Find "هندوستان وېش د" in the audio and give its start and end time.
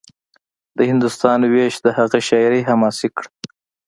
0.89-1.87